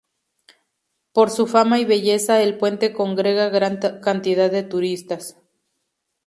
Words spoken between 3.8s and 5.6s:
cantidad de turistas.